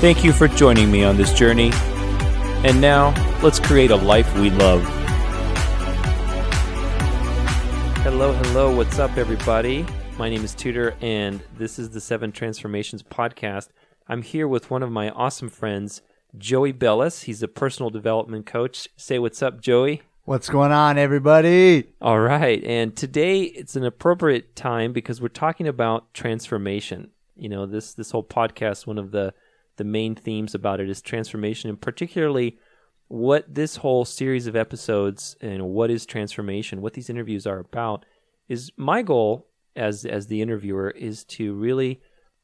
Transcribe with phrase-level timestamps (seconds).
[0.00, 1.72] Thank you for joining me on this journey.
[2.64, 4.82] And now, let's create a life we love.
[7.98, 9.84] Hello, hello, what's up, everybody?
[10.16, 13.68] My name is Tudor, and this is the Seven Transformations podcast.
[14.08, 16.00] I'm here with one of my awesome friends,
[16.38, 17.24] Joey Bellus.
[17.24, 18.88] He's a personal development coach.
[18.96, 20.00] Say what's up, Joey.
[20.24, 21.92] What's going on, everybody?
[22.00, 22.64] All right.
[22.64, 27.10] And today it's an appropriate time because we're talking about transformation.
[27.36, 29.34] You know, this this whole podcast, one of the
[29.76, 32.58] the main themes about it is transformation, and particularly
[33.08, 38.04] what this whole series of episodes and what is transformation, what these interviews are about,
[38.48, 39.46] is my goal
[39.76, 42.00] as as the interviewer is to really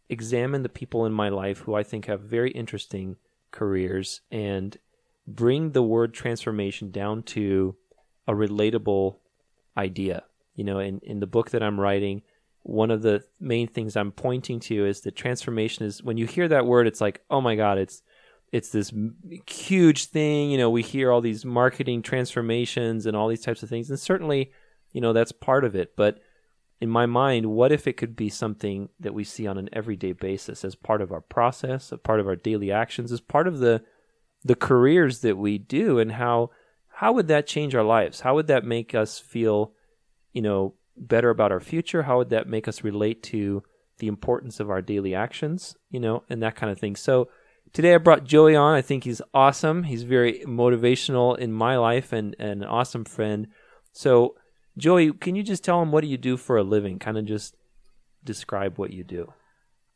[0.08, 3.16] examine the people in my life who I think have very interesting
[3.50, 4.76] careers and
[5.26, 7.76] bring the word transformation down to
[8.28, 9.16] a relatable
[9.76, 10.24] idea.
[10.54, 12.22] You know, in, in the book that I'm writing,
[12.66, 16.48] one of the main things I'm pointing to is that transformation is when you hear
[16.48, 18.02] that word, it's like, oh my God, it's
[18.50, 18.92] it's this
[19.48, 20.50] huge thing.
[20.50, 24.00] You know, we hear all these marketing transformations and all these types of things, and
[24.00, 24.50] certainly,
[24.92, 25.94] you know, that's part of it.
[25.96, 26.18] But
[26.80, 30.12] in my mind, what if it could be something that we see on an everyday
[30.12, 33.60] basis as part of our process, a part of our daily actions, as part of
[33.60, 33.84] the
[34.44, 36.50] the careers that we do and how
[36.88, 38.20] how would that change our lives?
[38.20, 39.72] How would that make us feel,
[40.32, 42.02] you know, better about our future?
[42.02, 43.62] How would that make us relate to
[43.98, 46.96] the importance of our daily actions, you know, and that kind of thing.
[46.96, 47.28] So
[47.72, 48.74] today I brought Joey on.
[48.74, 49.84] I think he's awesome.
[49.84, 53.48] He's very motivational in my life and, and an awesome friend.
[53.92, 54.34] So
[54.76, 56.98] Joey, can you just tell him what do you do for a living?
[56.98, 57.56] Kind of just
[58.24, 59.32] describe what you do.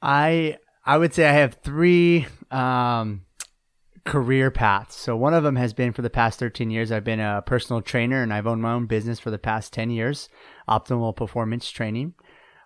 [0.01, 3.27] I I would say I have three um,
[4.05, 4.97] career paths.
[4.97, 6.91] So one of them has been for the past 13 years.
[6.91, 9.91] I've been a personal trainer and I've owned my own business for the past 10
[9.91, 10.29] years,
[10.69, 12.15] optimal performance training.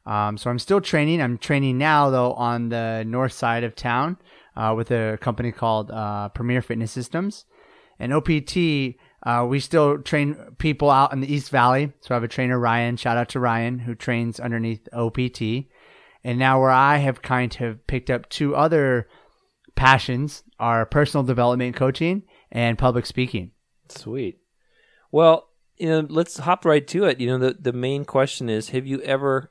[0.06, 1.22] Um, so I'm still training.
[1.22, 4.18] I'm training now though on the north side of town
[4.56, 7.46] uh, with a company called uh, Premier Fitness Systems.
[7.98, 11.92] And OPT, uh, we still train people out in the East Valley.
[12.00, 12.96] So I have a trainer, Ryan.
[12.96, 15.66] Shout out to Ryan, who trains underneath OPT.
[16.22, 19.08] And now where I have kind of picked up two other
[19.76, 23.52] passions are personal development coaching and public speaking.
[23.88, 24.38] Sweet.
[25.10, 27.20] Well, you know, let's hop right to it.
[27.20, 29.50] You know, the the main question is, have you ever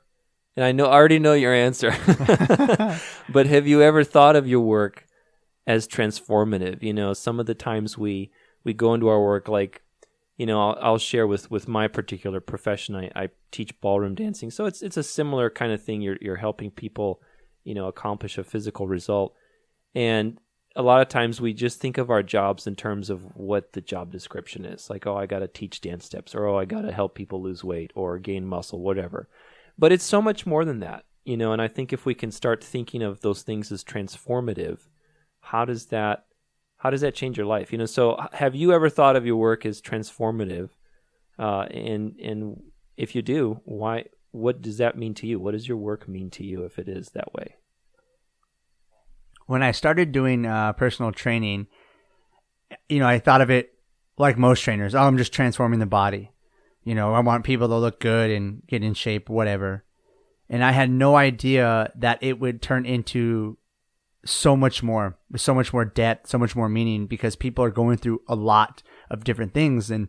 [0.56, 1.90] and I know I already know your answer.
[3.28, 5.06] but have you ever thought of your work
[5.66, 6.82] as transformative?
[6.82, 8.30] You know, some of the times we
[8.62, 9.82] we go into our work like
[10.36, 12.96] you know, I'll, I'll share with, with my particular profession.
[12.96, 16.00] I, I teach ballroom dancing, so it's it's a similar kind of thing.
[16.00, 17.20] You're you're helping people,
[17.62, 19.34] you know, accomplish a physical result.
[19.94, 20.38] And
[20.76, 23.80] a lot of times we just think of our jobs in terms of what the
[23.80, 24.90] job description is.
[24.90, 27.42] Like, oh, I got to teach dance steps, or oh, I got to help people
[27.42, 29.28] lose weight or gain muscle, whatever.
[29.78, 31.52] But it's so much more than that, you know.
[31.52, 34.80] And I think if we can start thinking of those things as transformative,
[35.40, 36.26] how does that
[36.76, 37.72] how does that change your life?
[37.72, 40.70] You know, so have you ever thought of your work as transformative?
[41.38, 42.62] Uh, and and
[42.96, 44.06] if you do, why?
[44.32, 45.38] What does that mean to you?
[45.38, 47.54] What does your work mean to you if it is that way?
[49.46, 51.66] When I started doing uh, personal training,
[52.88, 53.74] you know, I thought of it
[54.16, 54.94] like most trainers.
[54.94, 56.30] Oh, I'm just transforming the body.
[56.82, 59.84] You know, I want people to look good and get in shape, whatever.
[60.48, 63.56] And I had no idea that it would turn into
[64.26, 67.96] so much more, so much more depth, so much more meaning because people are going
[67.96, 70.08] through a lot of different things and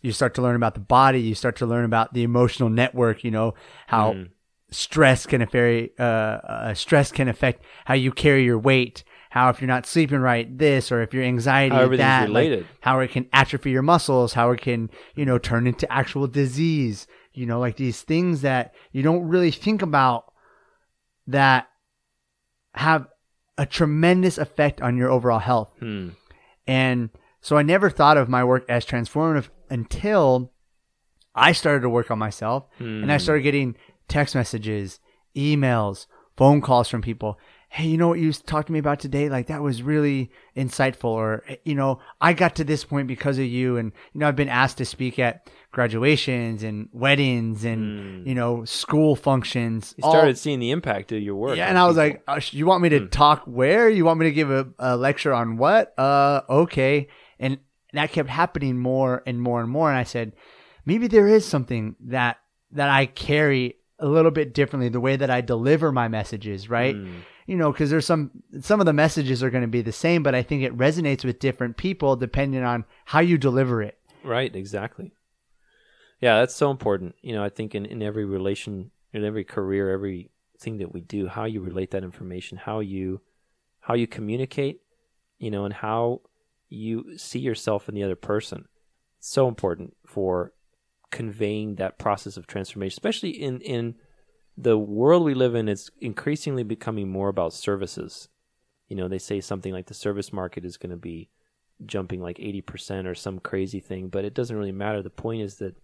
[0.00, 3.24] you start to learn about the body, you start to learn about the emotional network,
[3.24, 3.54] you know,
[3.86, 4.28] how mm
[4.72, 9.04] stress can affect uh, uh, stress can affect how you carry your weight.
[9.30, 12.60] How if you're not sleeping right, this, or if your anxiety, how that, related.
[12.60, 16.26] Like, how it can atrophy your muscles, how it can you know turn into actual
[16.26, 17.06] disease.
[17.32, 20.32] You know, like these things that you don't really think about
[21.26, 21.68] that
[22.74, 23.06] have
[23.56, 25.70] a tremendous effect on your overall health.
[25.78, 26.10] Hmm.
[26.66, 27.10] And
[27.40, 30.52] so I never thought of my work as transformative until
[31.34, 33.02] I started to work on myself hmm.
[33.02, 33.76] and I started getting
[34.08, 35.00] text messages,
[35.36, 36.06] emails,
[36.36, 37.38] phone calls from people.
[37.74, 39.30] hey, you know what you talked to me about today?
[39.30, 41.04] Like that was really insightful.
[41.04, 43.78] Or, you know, I got to this point because of you.
[43.78, 48.66] And, you know, I've been asked to speak at graduations and weddings and, you know,
[48.66, 49.94] school functions.
[49.96, 51.56] You started seeing the impact of your work.
[51.56, 52.08] Yeah, and I was people.
[52.08, 53.88] like, uh, sh- "You want me to talk where?
[53.88, 55.98] You want me to give a, a lecture on what?
[55.98, 57.08] Uh, okay."
[57.38, 57.58] And
[57.94, 59.88] that kept happening more and more and more.
[59.88, 60.32] And I said,
[60.84, 62.36] maybe there is something that
[62.72, 66.94] that I carry a little bit differently, the way that I deliver my messages, right?
[66.94, 67.20] Hmm.
[67.46, 70.22] You know, because there's some some of the messages are going to be the same,
[70.22, 73.98] but I think it resonates with different people depending on how you deliver it.
[74.24, 75.12] Right, exactly.
[76.20, 77.14] Yeah, that's so important.
[77.22, 81.26] You know, I think in, in every relation, in every career, everything that we do,
[81.26, 83.20] how you relate that information, how you
[83.80, 84.80] how you communicate,
[85.38, 86.20] you know, and how
[86.68, 88.66] you see yourself in the other person.
[89.20, 90.52] so important for
[91.12, 93.94] conveying that process of transformation, especially in in
[94.56, 95.68] the world we live in.
[95.68, 98.28] It's increasingly becoming more about services.
[98.88, 101.30] You know, they say something like the service market is going to be
[101.86, 105.02] jumping like 80% or some crazy thing, but it doesn't really matter.
[105.02, 105.76] The point is that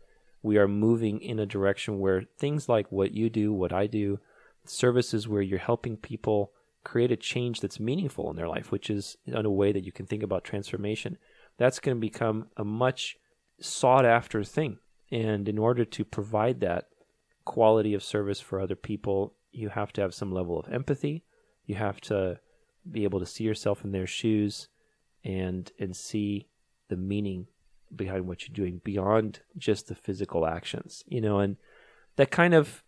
[0.42, 4.20] we are moving in a direction where things like what you do, what I do,
[4.64, 6.52] services where you're helping people
[6.84, 9.92] create a change that's meaningful in their life, which is in a way that you
[9.92, 11.18] can think about transformation.
[11.56, 13.16] That's going to become a much
[13.60, 14.78] sought after thing.
[15.10, 16.88] And in order to provide that
[17.44, 21.24] quality of service for other people, you have to have some level of empathy.
[21.64, 22.40] You have to
[22.90, 24.68] be able to see yourself in their shoes
[25.24, 26.48] and and see
[26.88, 27.46] the meaning
[27.94, 31.56] behind what you're doing beyond just the physical actions you know and
[32.16, 32.82] that kind of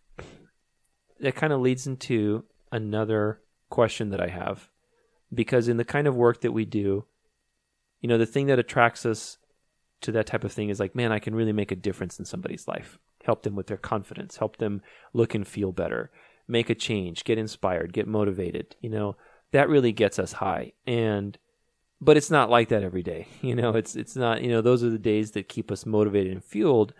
[1.19, 4.69] that kind of leads into another question that i have
[5.33, 7.05] because in the kind of work that we do
[7.99, 9.37] you know the thing that attracts us
[10.01, 12.25] to that type of thing is like man i can really make a difference in
[12.25, 12.97] somebody's life.
[13.23, 14.37] Help them with their confidence.
[14.37, 14.81] Help them
[15.13, 16.11] look and feel better.
[16.47, 17.23] Make a change.
[17.23, 17.93] Get inspired.
[17.93, 18.75] Get motivated.
[18.81, 19.15] You know
[19.51, 20.73] that really gets us high.
[20.87, 21.37] And
[21.99, 23.27] but it's not like that every day.
[23.41, 26.31] You know it's it's not you know those are the days that keep us motivated
[26.31, 26.93] and fueled.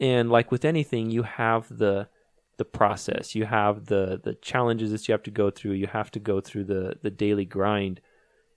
[0.00, 2.08] And like with anything you have the
[2.56, 3.34] the process.
[3.36, 5.72] You have the the challenges that you have to go through.
[5.72, 8.00] You have to go through the the daily grind.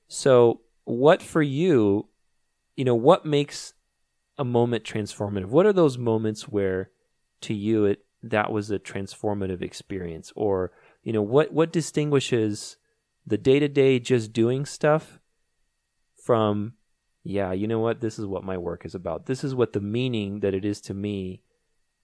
[0.07, 2.07] So what for you
[2.75, 3.74] you know what makes
[4.42, 5.46] a moment transformative?
[5.46, 6.90] What are those moments where
[7.42, 10.34] to you it that was a transformative experience?
[10.36, 10.72] Or
[11.04, 12.78] you know what what distinguishes
[13.26, 15.20] the day-to-day just doing stuff
[16.16, 16.74] from
[17.24, 18.02] yeah you know what?
[18.02, 19.28] This is what my work is about.
[19.28, 21.44] This is what the meaning that it is to me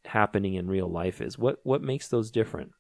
[0.05, 1.39] happening in real life is.
[1.39, 2.71] What what makes those different?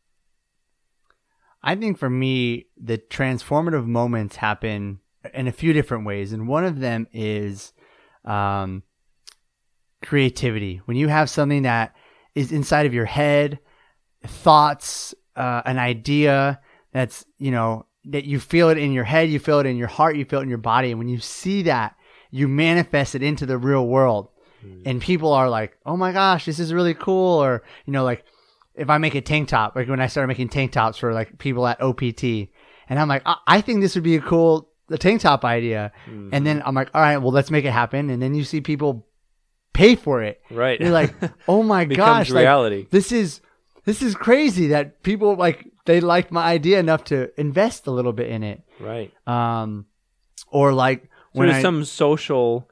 [1.63, 4.99] I think for me, the transformative moments happen
[5.33, 7.73] in a few different ways, and one of them is
[8.23, 8.83] um,
[10.03, 10.81] creativity.
[10.85, 11.95] When you have something that
[12.35, 13.59] is inside of your head,
[14.25, 16.59] thoughts, uh, an idea
[16.93, 19.87] that's you know that you feel it in your head, you feel it in your
[19.87, 21.95] heart, you feel it in your body, and when you see that,
[22.31, 24.29] you manifest it into the real world,
[24.85, 28.23] and people are like, "Oh my gosh, this is really cool," or you know, like
[28.75, 31.37] if I make a tank top, like when I started making tank tops for like
[31.39, 32.49] people at OPT,
[32.89, 35.91] and I'm like, I, I think this would be a cool the tank top idea,
[36.31, 38.61] and then I'm like, all right, well, let's make it happen, and then you see
[38.61, 39.06] people
[39.77, 40.41] pay for it.
[40.49, 40.79] right.
[40.79, 41.13] You're like,
[41.47, 42.87] oh my gosh, like, reality.
[42.89, 43.41] this is
[43.85, 48.13] this is crazy that people like they liked my idea enough to invest a little
[48.13, 48.63] bit in it.
[48.79, 49.13] right.
[49.27, 49.85] Um,
[50.49, 52.69] or like so when there's I, some social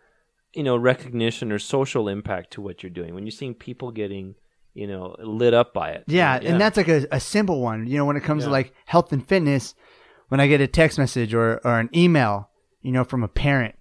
[0.54, 3.14] you know recognition or social impact to what you're doing.
[3.14, 4.36] When you're seeing people getting
[4.74, 6.06] you know lit up by it.
[6.08, 7.88] Yeah, and that's like a, a simple one.
[7.88, 9.76] You know, when it comes to like health and fitness,
[10.30, 12.50] when I get a text message or, or an email,
[12.82, 13.76] you know, from a parent,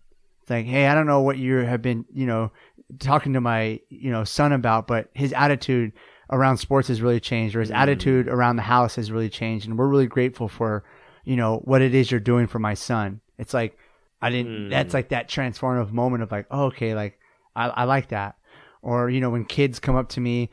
[0.45, 2.53] it's like, hey, I don't know what you have been, you know,
[2.99, 5.93] talking to my, you know, son about, but his attitude
[6.31, 9.79] around sports has really changed, or his attitude around the house has really changed, and
[9.79, 10.85] we're really grateful for,
[11.25, 13.21] you know, what it is you're doing for my son.
[13.39, 13.77] It's like
[14.23, 14.69] I didn't.
[14.69, 14.71] Mm.
[14.71, 17.19] That's like that transformative moment of like, oh, okay, like
[17.55, 18.37] I, I like that.
[18.83, 20.51] Or you know, when kids come up to me,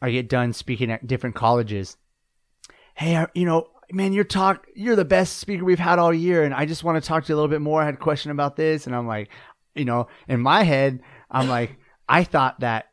[0.00, 1.96] I get done speaking at different colleges.
[2.94, 6.42] Hey, I- you know, man, you're talk, you're the best speaker we've had all year,
[6.44, 7.82] and I just want to talk to you a little bit more.
[7.82, 9.28] I had a question about this, and I'm like,
[9.74, 11.00] you know, in my head,
[11.32, 11.76] I'm like,
[12.08, 12.90] I thought that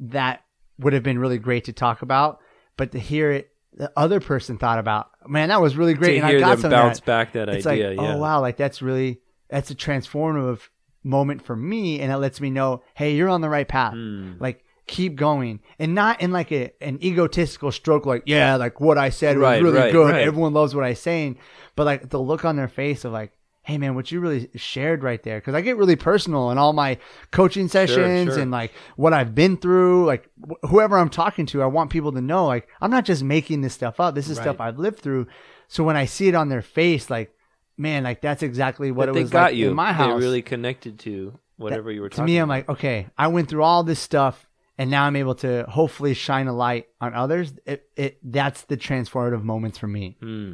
[0.00, 0.42] that
[0.78, 2.40] would have been really great to talk about,
[2.76, 6.16] but to hear it, the other person thought about, man, that was really great, to
[6.16, 8.40] and I hear got them bounce that back that it's idea like, yeah oh wow,
[8.40, 10.60] like that's really that's a transformative
[11.04, 13.94] moment for me, and it lets me know, hey, you're on the right path.
[13.94, 14.40] Mm.
[14.40, 18.98] Like keep going, and not in like a an egotistical stroke, like yeah, like what
[18.98, 20.10] I said Right, was really right, good.
[20.10, 20.26] right.
[20.26, 21.38] Everyone loves what I'm saying,
[21.76, 23.32] but like the look on their face of like.
[23.66, 25.38] Hey man, what you really shared right there?
[25.40, 26.98] Because I get really personal in all my
[27.32, 28.40] coaching sessions sure.
[28.42, 30.06] and like what I've been through.
[30.06, 33.24] Like wh- whoever I'm talking to, I want people to know like I'm not just
[33.24, 34.14] making this stuff up.
[34.14, 34.44] This is Right.
[34.44, 35.26] stuff I've lived through.
[35.66, 37.34] So when I see it on their face, like,
[37.76, 39.70] man, like that's exactly what That it was got like you.
[39.70, 40.20] in my house.
[40.20, 42.54] They really connected to whatever you were talking to me, I'm about.
[42.54, 44.46] like, okay, I went through all this stuff,
[44.78, 47.52] and now I'm able to hopefully shine a light on others.
[47.66, 50.18] It, it that's the transformative moments for me.
[50.20, 50.52] Hmm.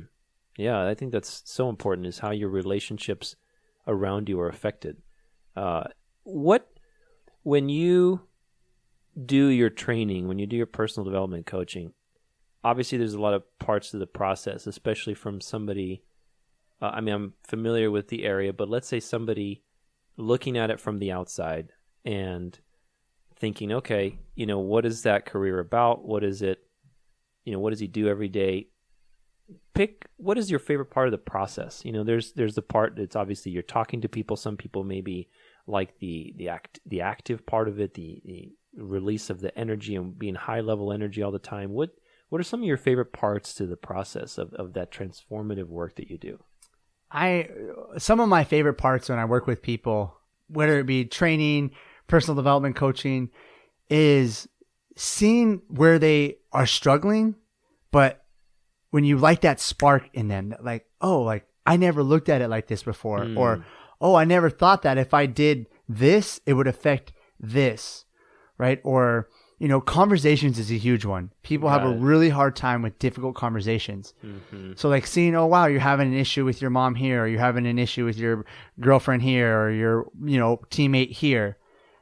[0.57, 3.37] Yeah, I think that's so important is how your relationships
[3.87, 4.99] around you are affected.
[5.57, 5.85] Uh,
[6.25, 6.69] what
[7.43, 8.23] when you
[9.27, 11.93] do your training, when you do your personal development coaching,
[12.65, 16.03] obviously there's a lot of parts to the process, especially from somebody.
[16.81, 19.63] Uh, I mean, I'm familiar with the area, but let's say somebody
[20.17, 21.71] looking at it from the outside
[22.05, 22.59] and
[23.37, 26.05] thinking, okay, you know, what is that career about?
[26.05, 26.59] What is it?
[27.45, 28.69] You know, what does he do every day?
[29.75, 31.85] Pick what is your favorite part of the process?
[31.85, 34.37] You know there's there's the part that's obviously you're talking to people.
[34.37, 35.29] Some people maybe
[35.67, 39.97] like the the act the active part of it the, the release of the energy
[39.97, 41.73] and being high level energy all the time.
[41.73, 41.91] What
[42.29, 45.97] what are some of your favorite parts to the process of, of that transformative work
[45.97, 46.43] that you do?
[47.11, 47.49] I
[47.99, 50.17] some of my favorite parts when I work with people,
[50.49, 51.73] whether it be training,
[52.07, 53.31] personal development coaching,
[53.91, 54.49] is
[54.97, 57.35] seeing where they are struggling,
[57.91, 58.22] but
[58.93, 62.41] when you light that spark in them, that like, oh, like I never looked at
[62.41, 63.37] it like this before, Mm.
[63.37, 63.65] or
[64.01, 68.05] oh, I never thought that if I did this, it would affect this,
[68.59, 68.81] right?
[68.85, 71.31] Or you know, conversations is a huge one.
[71.45, 74.13] People have a really hard time with difficult conversations.
[74.25, 74.73] mm-hmm.
[74.75, 77.39] So like seeing, oh wow, you're having an issue with your mom here, or you're
[77.39, 78.45] having an issue with your
[78.81, 81.59] girlfriend here, or your you know teammate here.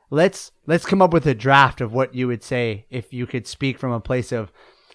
[0.09, 3.47] Let's let's come up with a draft of what you would say if you could
[3.47, 4.51] speak from a place of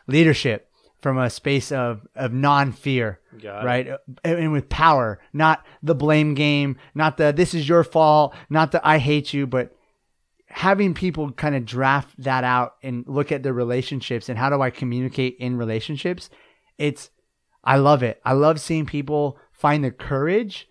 [0.08, 0.70] leadership,
[1.06, 3.20] from a space of of non fear,
[3.64, 3.88] right,
[4.24, 8.72] and and with power, not the blame game, not the this is your fault, not
[8.72, 9.78] the I hate you, but
[10.48, 14.64] having people kind of draft that out and look at their relationships and how do
[14.64, 16.32] I communicate in relationships,
[16.80, 17.12] it's
[17.64, 18.20] I love it.
[18.26, 20.68] I love seeing people find the courage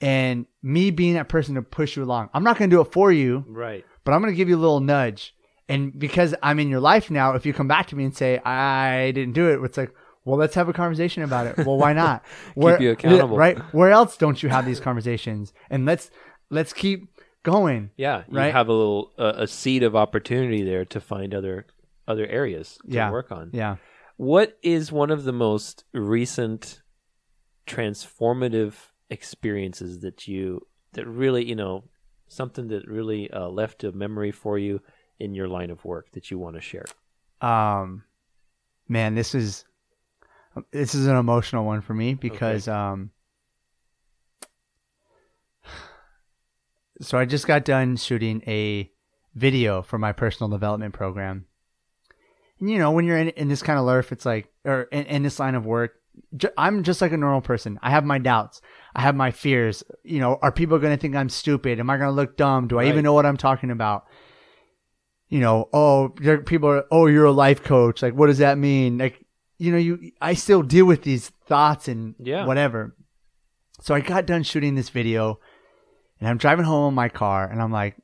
[0.00, 2.30] and me being that person to push you along.
[2.34, 4.56] I'm not going to do it for you, right but I'm going to give you
[4.56, 5.34] a little nudge.
[5.68, 8.38] And because I'm in your life now, if you come back to me and say
[8.38, 9.92] I didn't do it, it's like,
[10.24, 11.56] well, let's have a conversation about it.
[11.66, 12.24] Well, why not?
[12.54, 13.36] Keep you accountable.
[13.36, 13.58] right?
[13.72, 15.52] Where else don't you have these conversations?
[15.70, 16.10] And let's
[16.50, 17.08] let's keep
[17.42, 17.90] going.
[17.96, 18.52] yeah you Right?
[18.52, 21.66] have a little uh, a seed of opportunity there to find other
[22.08, 23.10] other areas to Yeah.
[23.10, 23.76] work on Yeah.
[24.16, 26.80] What is one of the most recent
[27.66, 28.74] transformative
[29.10, 31.84] experiences that you that really you know
[32.28, 34.80] something that really uh, left a memory for you
[35.18, 36.84] in your line of work that you want to share?
[37.42, 38.02] um
[38.88, 39.64] man this is
[40.70, 43.10] this is an emotional one for me because um
[47.00, 48.90] so i just got done shooting a
[49.34, 51.44] video for my personal development program.
[52.58, 55.04] And you know when you're in, in this kind of life it's like or in,
[55.04, 55.92] in this line of work
[56.38, 57.78] ju- i'm just like a normal person.
[57.82, 58.62] I have my doubts.
[58.94, 59.84] I have my fears.
[60.04, 61.78] You know are people going to think i'm stupid?
[61.80, 62.66] Am i going to look dumb?
[62.66, 62.88] Do i Right.
[62.88, 64.06] even know what i'm talking about
[65.28, 66.10] you know, oh,
[66.46, 68.02] people are, oh, you're a life coach.
[68.02, 68.98] Like, what does that mean?
[68.98, 69.24] Like,
[69.58, 72.46] you know, you, I still deal with these thoughts and Yeah.
[72.46, 72.94] whatever.
[73.80, 75.38] So I got done shooting this video
[76.20, 77.96] and I'm driving home in my car and I'm like,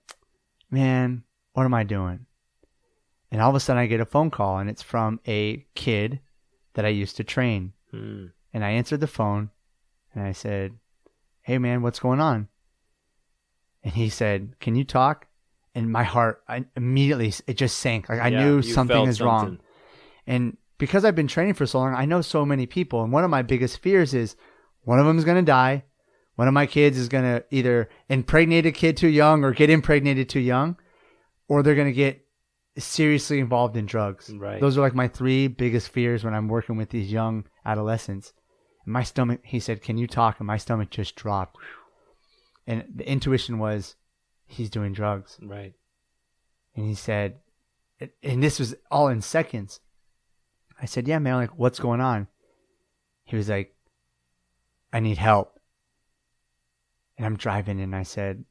[0.71, 2.27] man, what am I doing?
[3.31, 6.21] And all of a sudden I get a phone call and it's from a kid
[6.75, 7.73] that I used to train.
[7.91, 8.27] Hmm.
[8.53, 9.51] And I answered the phone
[10.15, 10.75] and I said,
[11.43, 12.49] Hey man, what's going on?
[13.83, 15.27] And he said, Can you talk?
[15.75, 18.09] And my heart I immediately it just sank.
[18.09, 19.59] Like I Yeah, knew something is wrong.
[20.27, 23.03] And because I've been training for so long, I know so many people.
[23.03, 24.37] And one of my biggest fears is
[24.85, 25.85] one of them is going to die.
[26.37, 29.71] One of my kids is going to either impregnate a kid too young or get
[29.71, 30.77] impregnated too young,
[31.47, 32.27] or they're going to get
[32.79, 34.31] seriously involved in drugs.
[34.31, 34.61] Right.
[34.61, 38.33] Those are like my three biggest fears when I'm working with these young adolescents.
[38.85, 40.41] And my stomach, he said, Can you talk?
[40.41, 41.59] And my stomach just dropped.
[42.67, 43.97] And the intuition was,
[44.53, 45.39] He's doing drugs.
[45.41, 45.73] Right.
[46.77, 47.37] And he said,
[48.23, 49.81] and this was all in seconds.
[50.81, 52.27] I said, yeah, man, like, what's going on?
[53.25, 53.75] He was like,
[54.93, 55.59] I need help.
[57.17, 58.45] And I'm driving and I said,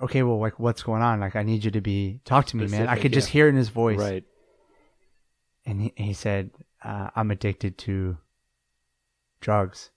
[0.00, 1.20] okay, well, like, what's going on?
[1.20, 2.88] Like, I need you to be, talk to me, man.
[2.88, 3.98] I could just hear in his voice.
[3.98, 4.24] Right.
[5.66, 6.50] And he, he said,
[6.82, 8.16] uh, I'm addicted to
[9.40, 9.90] drugs.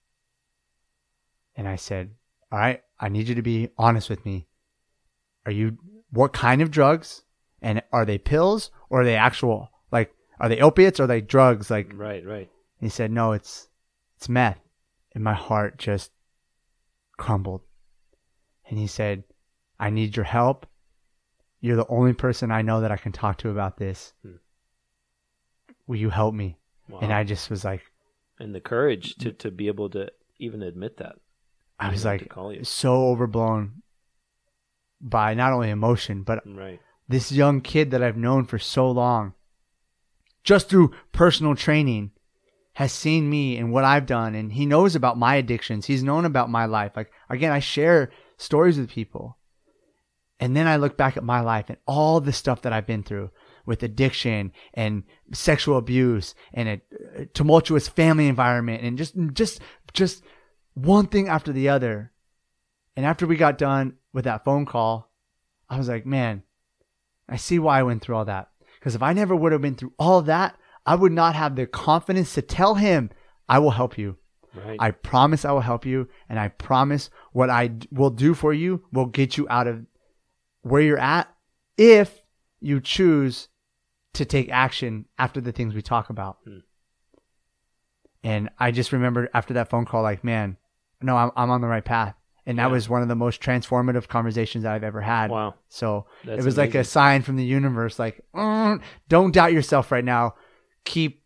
[1.55, 2.11] And I said,
[2.51, 4.47] all right, I need you to be honest with me.
[5.45, 5.77] Are you,
[6.11, 7.23] what kind of drugs?
[7.61, 11.21] And are they pills or are they actual, like, are they opiates or are they
[11.21, 11.69] drugs?
[11.71, 12.25] Like, Right.
[12.25, 12.49] Right.
[12.79, 13.67] he said, no, it's,
[14.17, 14.59] it's meth.
[15.13, 16.11] And my heart just
[17.17, 17.61] crumbled.
[18.67, 19.23] And he said,
[19.79, 20.65] I need your help.
[21.61, 24.13] You're the only person I know that I can talk to about this.
[24.21, 24.35] Hmm.
[25.87, 26.57] Will you help me?
[26.89, 26.99] Wow.
[27.01, 27.81] And I just was like,
[28.39, 30.09] and the courage to to be able to
[30.39, 31.15] even admit that.
[31.79, 32.31] I was like
[32.63, 33.81] so overblown
[35.07, 36.81] by not only emotion, but Right.
[37.07, 39.33] this young kid that I've known for so long,
[40.43, 42.11] just through personal training,
[42.73, 45.85] has seen me and what I've done, and he knows about my addictions.
[45.85, 46.91] He's known about my life.
[46.95, 49.37] Like again, I share stories with people,
[50.39, 53.03] and then I look back at my life and all the stuff that I've been
[53.03, 53.29] through
[53.65, 56.81] with addiction and sexual abuse and a,
[57.15, 59.61] a tumultuous family environment and just just
[59.93, 60.23] just
[60.73, 62.11] one thing after the other.
[62.97, 65.11] And after we got done with that phone call,
[65.69, 66.41] I was like, man,
[67.27, 68.49] I see why I went through all that.
[68.79, 70.55] Because if I never would have been through all that,
[70.85, 73.09] I would not have the confidence to tell him,
[73.49, 74.15] I will help you.
[74.55, 74.77] Right.
[74.79, 76.07] I promise I will help you.
[76.29, 79.85] And I promise what I d- will do for you will get you out of
[80.61, 81.27] where you're at
[81.77, 82.23] if
[82.61, 83.49] you choose
[84.13, 86.37] to take action after the things we talk about.
[86.45, 86.59] Hmm.
[88.23, 90.55] And I just remember after that phone call, like, man,
[91.01, 92.15] no, I'm, I'm on the right path.
[92.47, 92.71] And that Yeah.
[92.71, 95.31] was one of the most transformative conversations that I've ever had.
[95.31, 95.55] wow.
[95.69, 99.91] So That's it was like a sign from the universe, like, "Mm, don't doubt yourself
[99.91, 100.35] right now.
[100.83, 101.23] Keep,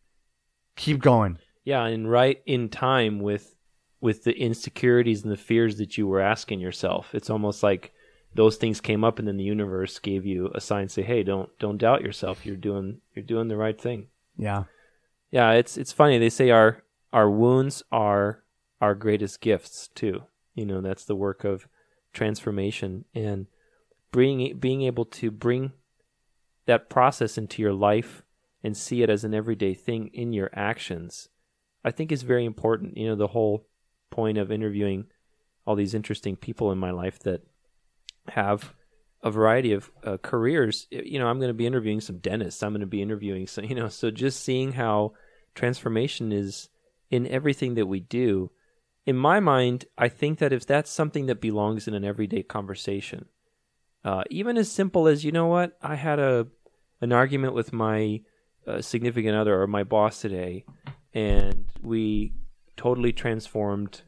[0.78, 1.38] keep going.
[1.66, 3.56] Yeah, and right in time with
[4.02, 7.14] with the insecurities and the fears that you were asking yourself.
[7.14, 7.92] It's almost like
[8.34, 11.50] those things came up and then the universe gave you a sign say, "Hey, don't
[11.60, 12.46] don't doubt yourself.
[12.46, 14.08] You're doing you're doing the right thing."
[14.38, 14.64] Yeah.
[15.32, 16.18] Yeah, it's it's funny.
[16.18, 18.44] They say our our wounds are
[18.80, 20.24] our greatest gifts too.
[20.60, 21.68] You know, that's the work of
[22.14, 23.48] transformation and
[24.12, 25.72] bringing being able to bring
[26.66, 28.24] that process into your life
[28.64, 31.30] and see it as an everyday thing in your actions.
[31.84, 32.98] I think is very important.
[32.98, 33.68] You know, the whole
[34.10, 35.06] point of interviewing
[35.66, 37.42] all these interesting people in my life that
[38.30, 38.74] have
[39.22, 40.88] a variety of uh, careers.
[40.90, 42.64] You know, I'm going to be interviewing some dentists.
[42.64, 45.14] I'm going to be interviewing some, you know, so just seeing how
[45.56, 46.70] transformation is
[47.10, 48.52] in everything that we do.
[49.06, 53.26] In my mind, I think that if that's something that belongs in an everyday conversation,
[54.04, 56.48] uh, even as simple as, you know what, I had a
[57.02, 58.22] an argument with my
[58.68, 60.66] uh, significant other or my boss today,
[61.14, 62.34] and we
[62.76, 64.02] totally transformed,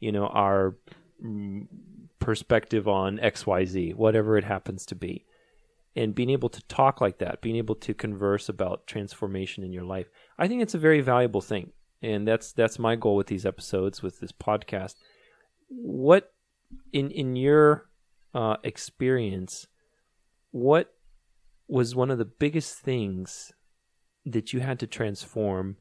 [0.00, 0.76] you know, our
[1.24, 1.66] mm,
[2.18, 5.24] perspective on XYZ, whatever it happens to be.
[5.94, 9.84] And being able to talk like that, being able to converse about transformation in your
[9.84, 11.72] life, I think it's a very valuable thing.
[12.02, 14.96] And that's that's my goal with these episodes, with this podcast.
[15.68, 16.32] What
[16.92, 17.88] in in your
[18.34, 19.66] uh, experience,
[20.50, 20.94] what
[21.68, 23.52] was one of the biggest things
[24.26, 25.76] that you had to transform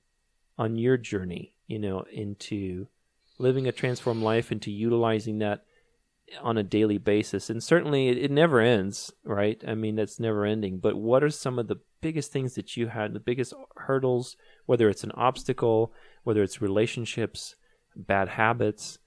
[0.58, 2.88] on your journey, you know, into
[3.40, 5.66] living a transformed life, into utilizing that
[6.42, 7.50] on a daily basis?
[7.50, 9.62] And certainly it, it never ends, right?
[9.68, 10.78] I mean, that's never ending.
[10.78, 14.90] But what are some of the biggest things that you had, the biggest hurdles, whether
[14.90, 17.56] it's an obstacle, whether it's relationships,
[17.96, 19.00] bad habits,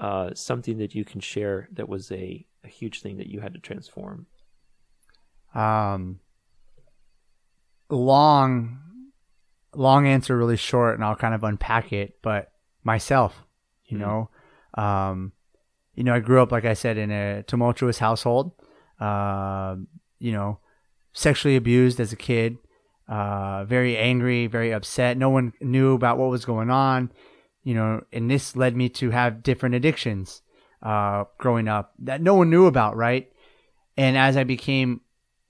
[0.00, 3.54] uh, something that you can share that was a, a huge thing that you had
[3.54, 4.26] to transform?
[5.54, 6.20] Um,
[7.88, 8.78] long,
[9.74, 12.18] long answer, really short, and I'll kind of unpack it.
[12.22, 12.50] But
[12.82, 13.44] myself,
[13.86, 14.00] you Mhm.
[14.00, 14.30] know,
[14.82, 15.32] um,
[15.94, 18.52] you know, I grew up, like I said, in a tumultuous household.
[18.98, 20.58] Um, you know,
[21.12, 22.56] sexually abused as a kid.
[23.08, 25.18] Uh, very angry, very upset.
[25.18, 27.12] No one knew about what was going on.
[27.62, 30.42] You know, and this led me to have different addictions
[30.82, 33.30] uh, growing up that no one knew about, right?
[33.96, 35.00] And as I became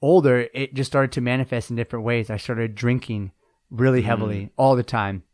[0.00, 2.30] older, it just started to manifest in different ways.
[2.30, 3.32] I started drinking
[3.70, 5.24] really heavily all the time.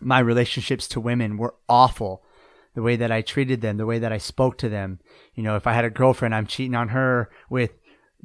[0.00, 2.22] My relationships to women were awful.
[2.74, 4.98] The way that I treated them, the way that I spoke to them.
[5.34, 7.70] You know, if I had a girlfriend, I'm cheating on her with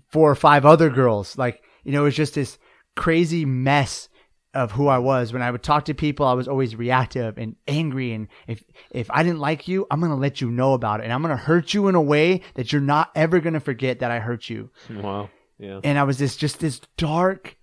[0.10, 1.38] four or five other girls.
[1.38, 2.58] Like, you know, it was just this
[2.96, 4.10] crazy mess
[4.54, 5.32] of who I was.
[5.32, 8.14] When I would talk to people, I was always reactive and angry.
[8.14, 11.04] And if, if I didn't like you, I'm going to let you know about it.
[11.04, 13.60] And I'm going to hurt you in a way that you're not ever going to
[13.60, 15.30] forget that I hurt you Wow.
[15.60, 15.80] Yeah.
[15.84, 17.58] and I was this just this dark,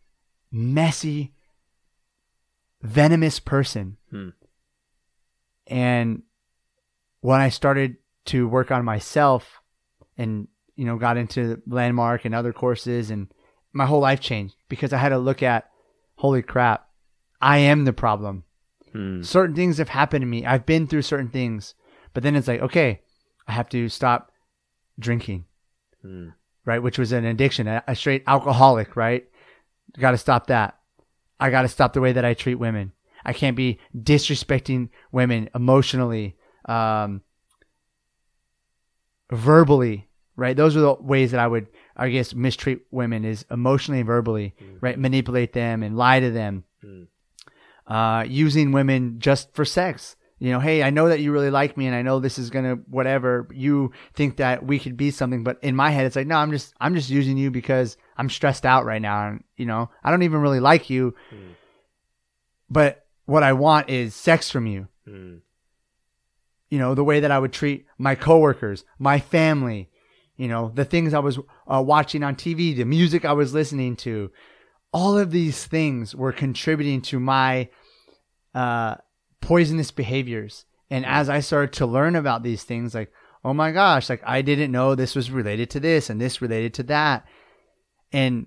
[0.52, 1.32] messy,
[2.82, 3.96] venomous person.
[4.10, 4.28] Hmm.
[5.66, 6.22] And
[7.20, 9.60] when I started to work on myself
[10.16, 13.28] and you know got into landmark and other courses and
[13.76, 15.68] my whole life changed because I had to look at
[16.16, 16.88] holy crap,
[17.40, 18.44] I am the problem.
[18.92, 19.22] Hmm.
[19.22, 20.46] Certain things have happened to me.
[20.46, 21.74] I've been through certain things.
[22.14, 23.02] But then it's like, okay,
[23.46, 24.32] I have to stop
[24.98, 25.44] drinking
[26.02, 26.28] Hmm.
[26.64, 26.82] right?
[26.82, 29.26] Which was an addiction, a, a straight alcoholic, right?
[29.98, 30.78] Got to stop that.
[31.38, 32.92] I got to stop the way that I treat women.
[33.24, 36.36] I can't be disrespecting women emotionally,
[36.66, 37.22] um,
[39.30, 40.56] verbally, right?
[40.56, 44.54] Those are the ways that I would, I guess, mistreat women is emotionally and verbally,
[44.80, 44.98] right?
[44.98, 46.64] Manipulate them and lie to them.
[46.84, 47.06] Mm.
[47.86, 50.16] uh, using women just for sex.
[50.38, 52.50] You know, hey, I know that you really like me and I know this is
[52.50, 53.48] going to whatever.
[53.52, 56.50] You think that we could be something, but in my head it's like, no, I'm
[56.50, 60.10] just I'm just using you because I'm stressed out right now and you know, I
[60.10, 61.14] don't even really like you.
[61.32, 61.54] Mm.
[62.68, 64.88] But what I want is sex from you.
[65.08, 65.40] Mm.
[66.68, 69.88] You know, the way that I would treat my coworkers, my family,
[70.36, 73.96] you know, the things I was uh, watching on TV, the music I was listening
[73.96, 74.30] to,
[74.92, 77.68] all of these things were contributing to my
[78.54, 78.96] uh,
[79.40, 80.64] poisonous behaviors.
[80.90, 83.10] And as I started to learn about these things, like,
[83.44, 86.74] oh my gosh, like I didn't know this was related to this and this related
[86.74, 87.26] to that.
[88.12, 88.46] And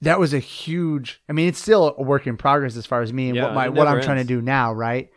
[0.00, 3.12] that was a huge, I mean, it's still a work in progress as far as
[3.12, 4.72] me and Yeah, what my, what I'm never trying to do now.
[4.72, 5.10] Right.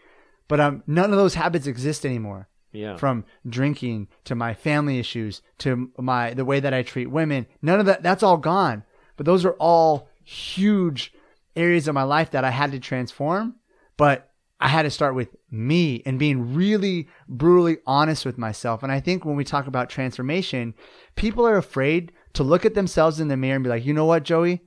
[0.48, 2.96] But um, none of those habits exist anymore Yeah.
[2.96, 7.46] from drinking to my family issues to my the way that I treat women.
[7.62, 8.84] None of that that's all gone.
[9.18, 11.14] But those are all huge
[11.56, 13.56] areas of my life that I had to transform,
[13.98, 18.84] but I had to start with me and being really brutally honest with myself.
[18.84, 20.76] And I think when we talk about transformation,
[21.16, 24.06] people are afraid to look at themselves in the mirror and be like, "You know
[24.06, 24.62] what, Joey?"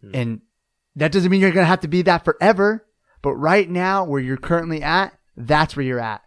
[0.00, 0.10] Hmm.
[0.14, 0.40] And
[0.94, 2.86] that doesn't mean you're going to have to be that forever,
[3.22, 6.22] but right now where you're currently at, that's where you're at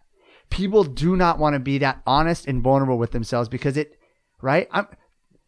[0.52, 3.98] people do not want to be that honest and vulnerable with themselves because it,
[4.40, 4.68] right?
[4.70, 4.86] I'm,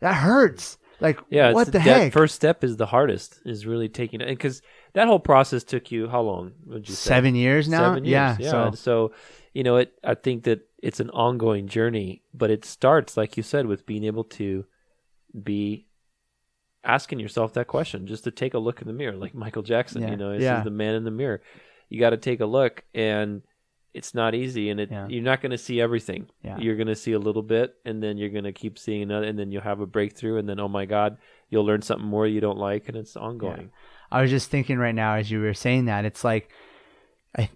[0.01, 0.79] that hurts.
[1.01, 2.13] Like, Yeah, what the that heck?
[2.13, 3.41] first step is the hardest.
[3.45, 4.63] Is really taking it because
[4.95, 6.53] that whole process took you how long?
[6.67, 7.91] Would you say Seven years now.
[7.91, 8.13] Seven years.
[8.13, 8.37] Yeah.
[8.41, 8.51] Yeah.
[8.51, 9.13] So So,
[9.53, 9.93] you know, it.
[10.03, 14.05] I think that it's an ongoing journey, but it starts, like you said, with being
[14.05, 14.65] able to
[15.43, 15.87] be
[16.85, 20.03] asking yourself that question, just to take a look in the mirror, like Michael Jackson.
[20.03, 20.11] Yeah.
[20.11, 20.59] You know, this Yeah.
[20.59, 21.43] is the man in the mirror.
[21.89, 23.43] You got to take a look, and
[23.95, 25.07] it's not easy, and it, Yeah.
[25.09, 26.27] you're not going to see everything.
[26.43, 26.59] Yeah.
[26.59, 29.27] You're going to see a little bit, and then you're going to keep seeing another,
[29.27, 31.17] and then you'll have a breakthrough, and then oh my God,
[31.49, 33.71] you'll learn something more you don't like, and it's ongoing.
[34.11, 36.51] I was just thinking right now as you were saying that, it's like,
[37.39, 37.49] I,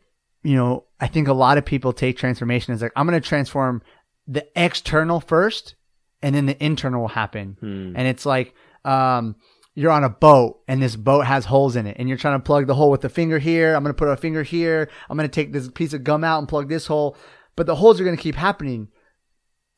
[0.42, 3.28] you know, I think a lot of people take transformation as like, I'm going to
[3.28, 3.82] transform
[4.26, 5.74] the external first,
[6.22, 7.56] and then the internal will happen.
[7.60, 7.92] Hmm.
[7.96, 9.36] And it's like, um,
[9.78, 12.42] you're on a boat and this boat has holes in it and you're trying to
[12.42, 13.76] plug the hole with the finger here.
[13.76, 14.90] I'm going to put a finger here.
[15.08, 17.16] I'm going to take this piece of gum out and plug this hole.
[17.54, 18.88] But the holes are going to keep happening.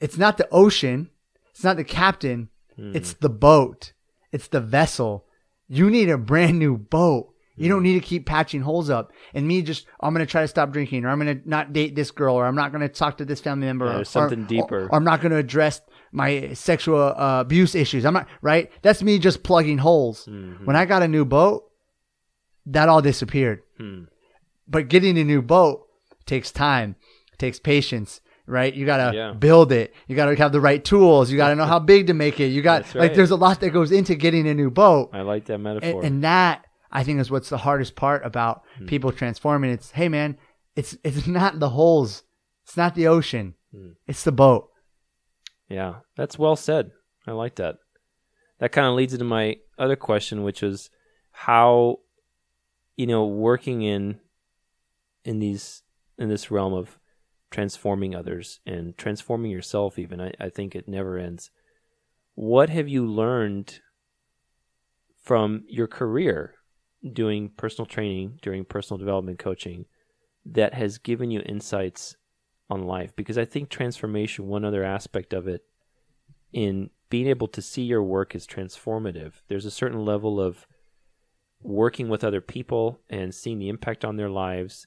[0.00, 1.10] It's not the ocean.
[1.50, 2.48] It's not the captain.
[2.76, 2.96] Hmm.
[2.96, 3.92] It's the boat.
[4.32, 5.26] It's the vessel.
[5.68, 7.34] You need a brand new boat.
[7.56, 7.84] You don't hmm.
[7.84, 9.12] need to keep patching holes up.
[9.34, 11.74] And me just, I'm going to try to stop drinking or I'm going to not
[11.74, 13.84] date this girl or I'm not going to talk to this family member.
[13.84, 14.84] Yeah, or, something or- deeper.
[14.84, 15.82] Or, I'm not going to address
[16.12, 18.04] my sexual uh, abuse issues.
[18.04, 18.70] I'm not, right?
[18.82, 20.26] That's me just plugging holes.
[20.26, 20.64] Mm-hmm.
[20.64, 21.64] When I got a new boat,
[22.66, 23.62] that all disappeared.
[23.78, 24.04] Hmm.
[24.68, 25.86] But getting a new boat
[26.26, 26.96] takes time,
[27.38, 28.72] takes patience, right?
[28.72, 29.32] You gotta Yeah.
[29.32, 29.94] build it.
[30.06, 31.30] You gotta have the right tools.
[31.30, 32.46] You gotta know how big to make it.
[32.48, 35.22] You got That's like there's a lot that goes into getting a new boat, I
[35.22, 35.88] like that metaphor.
[36.00, 38.86] and, and that I think is what's the hardest part about Hmm.
[38.86, 39.70] people transforming.
[39.70, 40.36] It's hey man,
[40.76, 42.22] it's it's not the holes,
[42.64, 43.90] it's not the ocean, Hmm.
[44.06, 44.69] it's the boat.
[45.70, 46.90] Yeah, that's well said.
[47.26, 47.76] I like that.
[48.58, 50.90] That kind of leads into my other question, which was
[51.30, 52.00] how,
[52.96, 54.18] you know, working in
[55.24, 55.82] in these
[56.18, 56.98] in this realm of
[57.50, 59.98] transforming others and transforming yourself.
[59.98, 61.50] Even I, I think it never ends.
[62.34, 63.80] What have you learned
[65.22, 66.54] from your career
[67.12, 69.86] doing personal training, during personal development coaching,
[70.44, 72.16] that has given you insights
[72.70, 75.64] on life because I think transformation, one other aspect of it,
[76.52, 80.66] in being able to see your work is transformative, there's a certain level of
[81.62, 84.86] working with other people and seeing the impact on their lives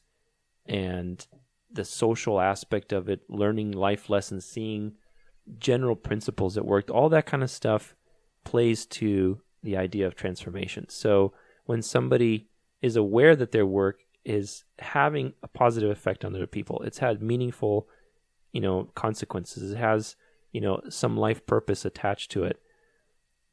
[0.66, 1.28] and
[1.72, 4.94] the social aspect of it, learning life lessons, seeing
[5.58, 7.96] general principles that worked, all that kind of stuff
[8.44, 10.88] plays to the idea of transformation.
[10.90, 11.34] So
[11.66, 12.48] when somebody
[12.82, 17.22] is aware that their work is having a positive effect on other people, it's had
[17.22, 17.88] meaningful,
[18.52, 19.72] you know, consequences.
[19.72, 20.16] It has,
[20.52, 22.62] you know, some life purpose attached to it.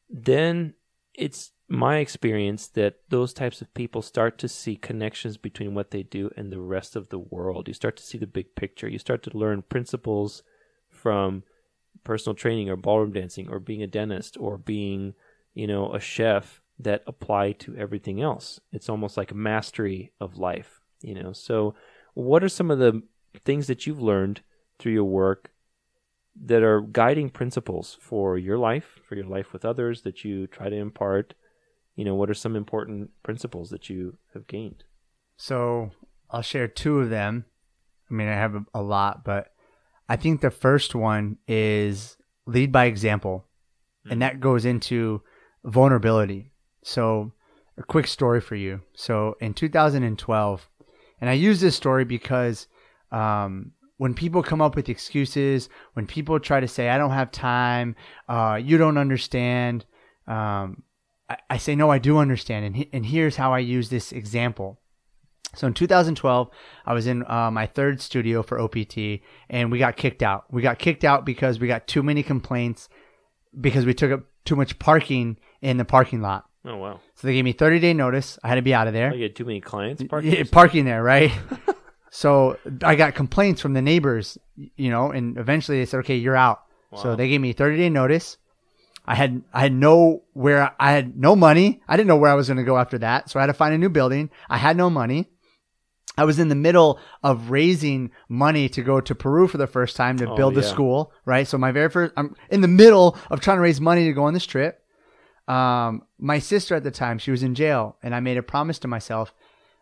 [0.09, 0.75] Then
[1.15, 6.03] it's my experience that those types of people start to see connections between what they
[6.03, 7.69] do and the rest of the world.
[7.69, 8.89] You start to see the big picture.
[8.89, 10.43] You start to learn principles
[10.89, 11.45] from
[12.03, 15.15] personal training or ballroom dancing or being a dentist or being,
[15.55, 18.61] you know, a chef that apply to everything else.
[18.73, 21.33] It's almost like a mastery of life, you know.
[21.33, 21.75] So,
[22.15, 23.03] what are some of the
[23.45, 24.43] things that you've learned
[24.79, 25.51] through your work
[26.43, 30.69] that are guiding principles for your life, for your life with others that you try
[30.69, 31.35] to impart?
[31.97, 34.85] You know, what are some important principles that you have gained?
[35.37, 35.91] So
[36.31, 37.45] I'll share two of them.
[38.11, 39.49] I mean, I have a, a lot, but
[40.09, 42.17] I think the first one is
[42.47, 43.47] lead by example.
[44.05, 44.21] And hmm.
[44.21, 45.23] that goes into
[45.65, 46.50] vulnerability.
[46.83, 47.33] So
[47.79, 48.81] a quick story for you.
[48.95, 50.69] So in 2012,
[51.21, 52.67] and I use this story because
[53.13, 57.31] um, when people come up with excuses, when people try to say, I don't have
[57.31, 57.97] time,
[58.29, 59.85] uh, you don't understand,
[60.27, 60.83] um,
[61.29, 62.65] I, I, say, no, I do understand.
[62.65, 64.81] And, he, and here's how I use this example.
[65.55, 66.49] So in 2012,
[66.87, 70.45] I was in uh, my third studio for OPT and we got kicked out.
[70.51, 72.89] We got kicked out because we got too many complaints
[73.61, 76.47] because we took up too much parking in the parking lot.
[76.65, 77.01] Oh, wow.
[77.15, 78.39] So they gave me 30 day notice.
[78.45, 79.11] I had to be out of there.
[79.13, 80.33] Oh, you had too many clients parking?
[80.33, 81.33] Yeah, parking there, right?
[82.11, 86.37] So I got complaints from the neighbors, you know, and eventually they said, okay, you're
[86.37, 86.63] out.
[86.91, 87.03] Wow.
[87.03, 88.37] So they gave me 30 day notice.
[89.07, 91.81] I had, I had no where I had no money.
[91.89, 93.31] I didn't know where I was going to go after that.
[93.31, 94.31] So I had to find a new building.
[94.49, 95.31] I had no money.
[96.19, 99.97] I was in the middle of raising money to go to Peru for the first
[99.97, 101.47] time to oh, build the school, right?
[101.47, 104.25] So my very first, I'm in the middle of trying to raise money to go
[104.25, 104.85] on this trip.
[105.49, 108.79] Um, my sister at the time, she was in jail and I made a promise
[108.81, 109.35] to myself,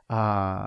[0.09, 0.67] uh,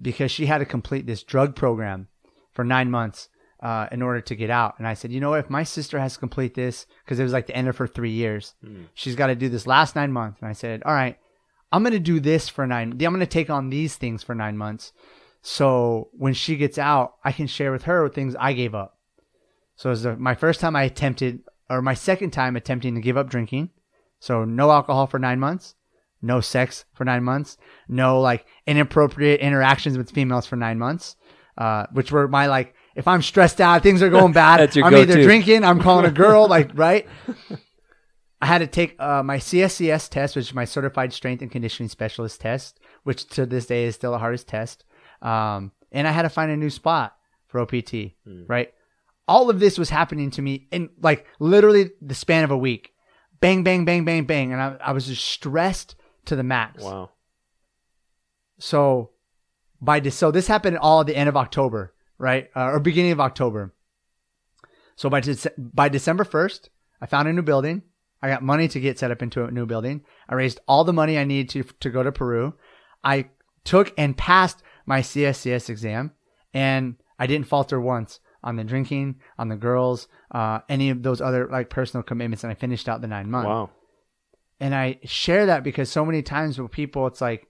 [0.00, 2.08] because she had to complete this drug program
[2.52, 3.28] for nine months
[3.62, 4.74] uh, in order to get out.
[4.78, 7.32] And I said, you know, if my sister has to complete this, because it was
[7.32, 8.86] like the end of her three years, mm.
[8.92, 10.40] she's got to do this last nine months.
[10.40, 11.16] And I said, all right,
[11.72, 12.92] I'm going to do this for nine.
[12.92, 14.92] I'm going to take on these things for nine months.
[15.40, 18.98] So when she gets out, I can share with her things I gave up.
[19.76, 21.40] So it was my first time I attempted,
[21.70, 23.70] or my second time attempting to give up drinking.
[24.20, 25.74] So no alcohol for nine months
[26.22, 27.56] no sex for nine months,
[27.88, 31.16] no like inappropriate interactions with females for nine months,
[31.58, 35.02] uh, which were my like, if I'm stressed out, things are going bad, I'm go-to.
[35.02, 37.06] either drinking, I'm calling a girl, like, right?
[38.40, 41.88] I had to take uh, my CSCS test, which is my Certified Strength and Conditioning
[41.88, 44.84] Specialist test, which to this day is still the hardest test.
[45.22, 48.44] Um, and I had to find a new spot for OPT, mm.
[48.46, 48.72] right?
[49.28, 52.92] All of this was happening to me in like literally the span of a week.
[53.40, 54.52] Bang, bang, bang, bang, bang.
[54.52, 55.94] And I, I was just stressed
[56.26, 56.82] to the max.
[56.82, 57.10] Wow.
[58.58, 59.10] So
[59.80, 63.12] by de- so this happened all at the end of October, right, uh, or beginning
[63.12, 63.74] of October.
[64.96, 66.70] So by de- by December first,
[67.00, 67.82] I found a new building.
[68.22, 70.04] I got money to get set up into a new building.
[70.28, 72.54] I raised all the money I needed to to go to Peru.
[73.04, 73.28] I
[73.64, 76.12] took and passed my CSCS exam,
[76.54, 81.20] and I didn't falter once on the drinking, on the girls, uh, any of those
[81.20, 83.48] other like personal commitments, and I finished out the nine months.
[83.48, 83.70] Wow.
[84.60, 87.48] And I share that because so many times with people, it's like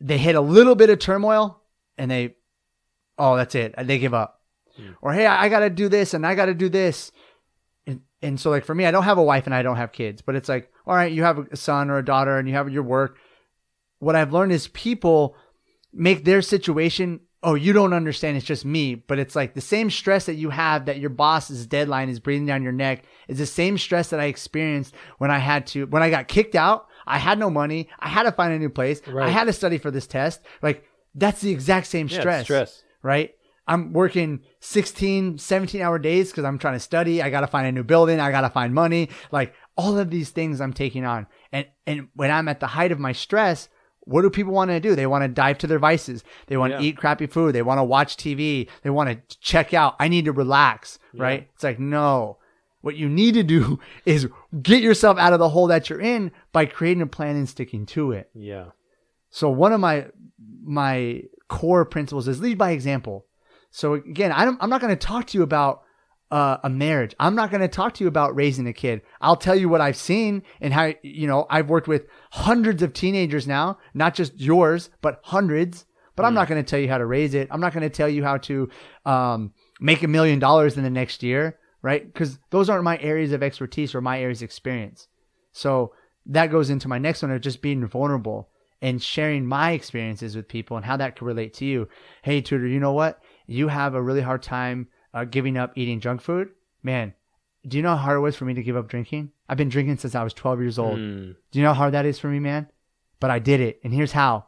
[0.00, 1.62] they hit a little bit of turmoil
[1.96, 2.36] and they,
[3.18, 3.74] oh, that's it.
[3.82, 4.42] They give up.
[4.78, 4.94] Mm.
[5.00, 7.10] Or, hey, I, I got to do this and I got to do this.
[7.86, 9.90] And, and so, like, for me, I don't have a wife and I don't have
[9.90, 12.54] kids, but it's like, all right, you have a son or a daughter and you
[12.54, 13.16] have your work.
[13.98, 15.34] What I've learned is people
[15.92, 18.36] make their situation oh, you don't understand.
[18.36, 18.94] It's just me.
[18.94, 22.46] But it's like the same stress that you have that your boss's deadline is breathing
[22.46, 26.02] down your neck is the same stress that I experienced when I had to, when
[26.02, 26.86] I got kicked out.
[27.06, 27.88] I had no money.
[27.98, 29.00] I had to find a new place.
[29.06, 29.26] Right.
[29.26, 30.40] I had to study for this test.
[30.62, 32.40] Like that's the exact same stress.
[32.40, 32.82] Yeah, stress.
[33.02, 33.34] Right.
[33.66, 37.22] I'm working 16, 17 hour days because I'm trying to study.
[37.22, 38.18] I got to find a new building.
[38.18, 39.10] I got to find money.
[39.30, 41.26] Like all of these things I'm taking on.
[41.52, 43.68] And, and when I'm at the height of my stress,
[44.04, 44.94] what do people want to do?
[44.94, 46.24] They want to dive to their vices.
[46.46, 46.78] They want yeah.
[46.78, 47.54] to eat crappy food.
[47.54, 48.68] They want to watch TV.
[48.82, 49.96] They want to check out.
[50.00, 51.22] I need to relax, yeah.
[51.22, 51.48] right?
[51.54, 52.38] It's like, no.
[52.80, 54.28] What you need to do is
[54.62, 57.86] get yourself out of the hole that you're in by creating a plan and sticking
[57.86, 58.30] to it.
[58.34, 58.66] Yeah.
[59.28, 60.06] So one of my
[60.64, 63.26] my core principles is lead by example.
[63.70, 65.82] So again, I am not going to talk to you about
[66.30, 67.14] uh, a marriage.
[67.18, 69.02] I'm not going to talk to you about raising a kid.
[69.20, 72.92] I'll tell you what I've seen and how, you know, I've worked with hundreds of
[72.92, 75.86] teenagers now, not just yours, but hundreds.
[76.14, 76.26] But mm.
[76.26, 77.48] I'm not going to tell you how to raise it.
[77.50, 78.68] I'm not going to tell you how to
[79.04, 82.06] um, make a million dollars in the next year, right?
[82.06, 85.08] Because those aren't my areas of expertise or my areas of experience.
[85.52, 85.92] So
[86.26, 88.50] that goes into my next one of just being vulnerable
[88.82, 91.88] and sharing my experiences with people and how that could relate to you.
[92.22, 93.20] Hey, Tudor, you know what?
[93.46, 96.50] You have a really hard time uh, giving up eating junk food,
[96.82, 97.14] man,
[97.66, 99.32] do you know how hard it was for me to give up drinking?
[99.48, 100.98] I've been drinking since I was 12 years old.
[100.98, 101.36] Mm.
[101.50, 102.68] Do you know how hard that is for me, man?
[103.18, 103.80] But I did it.
[103.84, 104.46] And here's how.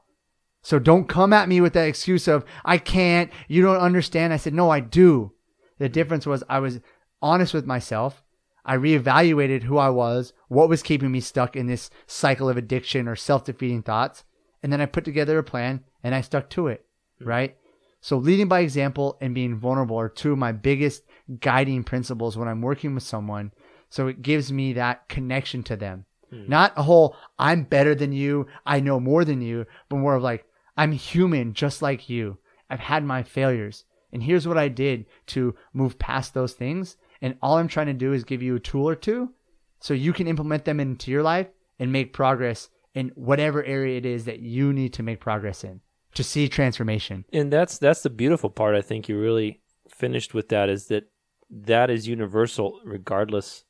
[0.63, 4.33] So don't come at me with that excuse of, I can't, you don't understand.
[4.33, 5.33] I said, no, I do.
[5.79, 6.81] The difference was I was
[7.21, 8.23] honest with myself.
[8.65, 13.09] I reevaluated who I was, what was keeping me stuck in this cycle of addiction
[13.09, 14.23] or self defeating thoughts.
[14.63, 16.87] And then I put together a plan and I stuck to it,
[17.21, 17.27] mm.
[17.27, 17.57] right?
[18.03, 21.05] So leading by example and being vulnerable are two of my biggest
[21.39, 23.53] guiding principles when I'm working with someone.
[23.91, 26.07] So it gives me that connection to them.
[26.29, 26.49] Hmm.
[26.49, 28.49] Not a whole, I'm better than you.
[28.67, 30.45] I know more than you, but more of like,
[30.77, 32.39] I'm human just like you.
[32.69, 33.85] I've had my failures.
[34.13, 36.97] And here's what I did to move past those things.
[37.21, 39.31] And all I'm trying to do is give you a tool or two
[39.79, 41.47] so you can implement them into your life
[41.79, 45.81] and make progress in whatever area it is that you need to make progress in
[46.15, 47.25] to see transformation.
[47.33, 48.75] And that's that's the beautiful part.
[48.75, 51.05] I think you really finished with that is that
[51.51, 53.65] that is universal regardless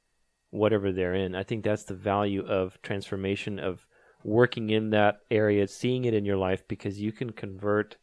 [0.51, 1.35] whatever they're in.
[1.35, 3.87] I think that's the value of transformation of
[4.23, 7.97] working in that area, seeing it in your life because you can convert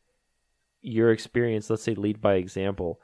[0.81, 2.99] your experience, let's say lead by example.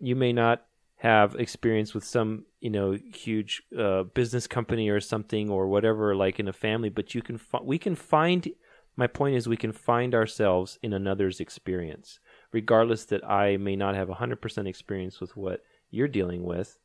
[0.00, 0.64] You may not
[0.96, 6.40] have experience with some, you know, huge uh, business company or something or whatever like
[6.40, 8.48] in a family, but you can fi- we can find
[8.98, 12.18] my point is we can find ourselves in another's experience
[12.50, 16.78] regardless that I may not have 100% experience with what you're dealing with.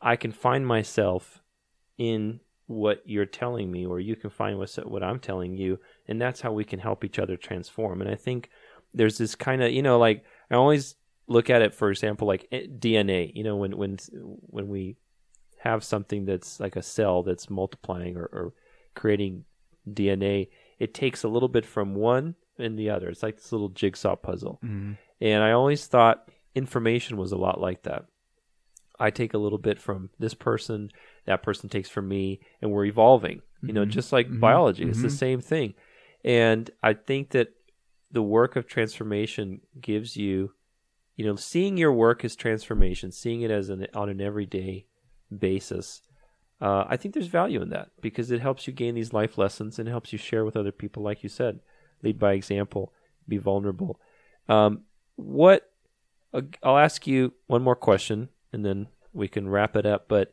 [0.00, 1.42] I can find myself
[1.98, 5.78] in what you're telling me or you can find what I'm telling you
[6.08, 8.00] and that's how we can help each other transform.
[8.00, 8.48] And I think
[8.94, 12.48] there's this kind of, you know, like I always look at it for example like
[12.52, 13.98] eh, DNA, you know, when when
[14.46, 14.96] when we
[15.58, 18.54] have something that's like a cell that's multiplying or, or
[18.94, 19.44] creating
[19.90, 23.08] DNA, it takes a little bit from one and the other.
[23.08, 24.60] It's like this little jigsaw puzzle.
[24.64, 24.92] Mm-hmm.
[25.20, 28.06] And I always thought information was a lot like that.
[28.98, 30.90] I take a little bit from this person,
[31.26, 33.42] that person takes from me, and we're evolving.
[33.62, 33.90] You know, Mhm.
[33.90, 34.40] just like Mhm.
[34.40, 35.18] biology, it's the Mhm.
[35.18, 35.74] same thing.
[36.22, 37.54] And I think that
[38.10, 40.52] the work of transformation gives you,
[41.16, 44.86] you know, seeing your work as transformation, seeing it as an on an everyday
[45.36, 46.02] basis.
[46.64, 49.78] Uh, I think there's value in that because it helps you gain these life lessons
[49.78, 51.60] and helps you share with other people, like you said,
[52.02, 52.90] lead by example,
[53.28, 54.00] be vulnerable.
[54.48, 54.84] Um,
[55.16, 55.70] what
[56.32, 60.08] uh, I'll ask you one more question, and then we can wrap it up.
[60.08, 60.32] But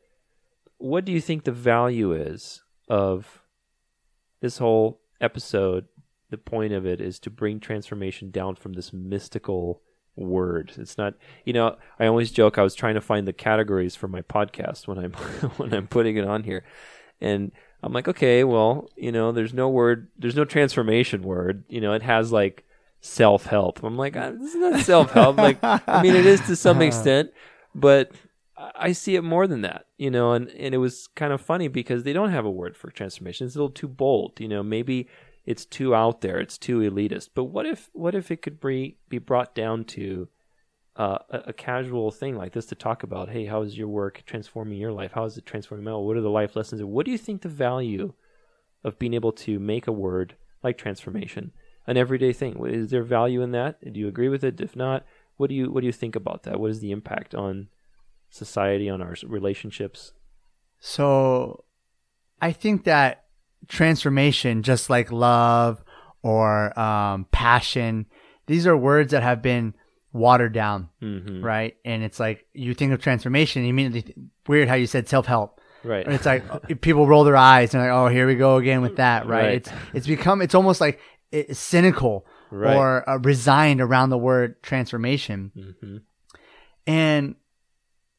[0.77, 3.43] what do you think the value is of
[4.39, 5.89] this whole episode?
[6.29, 9.81] The point of it is to bring transformation down from this mystical
[10.15, 10.73] word.
[10.77, 14.07] It's not, you know, I always joke I was trying to find the categories for
[14.07, 15.13] my podcast when I'm
[15.57, 16.63] when I'm putting it on here.
[17.19, 17.51] And
[17.83, 21.63] I'm like, okay, well, you know, there's no word, there's no transformation word.
[21.69, 22.63] You know, it has like
[23.01, 23.83] self help.
[23.83, 25.37] I'm like, ah, this is not self help.
[25.37, 27.31] like, I mean, it is to some extent,
[27.73, 28.11] but
[28.75, 31.67] I see it more than that, you know, and, and it was kind of funny
[31.67, 33.47] because they don't have a word for transformation.
[33.47, 35.07] It's a little too bold, you know, maybe
[35.45, 37.29] it's too out there, it's too elitist.
[37.33, 40.27] But what if what if it could be be brought down to
[40.95, 43.29] uh, a, a casual thing like this to talk about?
[43.29, 45.11] Hey, how is your work transforming your life?
[45.13, 46.05] How is it transforming my life?
[46.05, 46.83] What are the life lessons?
[46.83, 48.13] What do you think the value
[48.83, 51.51] of being able to make a word like transformation
[51.87, 52.63] an everyday thing?
[52.67, 53.93] Is there value in that?
[53.93, 54.61] Do you agree with it?
[54.61, 55.05] If not,
[55.37, 56.59] what do you what do you think about that?
[56.59, 57.69] What is the impact on
[58.29, 60.13] society, on our relationships?
[60.79, 61.63] So
[62.41, 63.20] I think that
[63.67, 65.83] transformation, just like love
[66.23, 68.05] or um, passion,
[68.47, 69.73] these are words that have been
[70.13, 71.43] watered down, Mm-hmm.
[71.43, 71.75] right?
[71.85, 75.25] And it's like you think of transformation, you immediately th- weird how you said self
[75.25, 75.59] help.
[75.83, 76.07] Right.
[76.07, 78.97] It's like uh, people roll their eyes and like, oh, here we go again with
[78.97, 79.43] that, right?
[79.43, 79.53] Right.
[79.53, 80.99] It's it's become it's almost like
[81.31, 82.75] it's cynical Right.
[82.75, 85.51] or uh, resigned around the word transformation.
[85.55, 85.97] mm-hmm.
[86.85, 87.35] And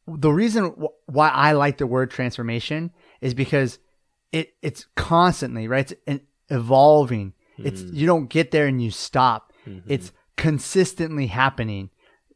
[0.07, 3.79] the reason wh- why I like the word transformation is because
[4.33, 5.91] it it's constantly right.
[5.91, 7.35] It's an evolving.
[7.59, 7.95] It's Mm.
[7.95, 9.53] you don't get there and you stop.
[9.67, 9.83] Mhm.
[9.87, 11.91] It's consistently happening.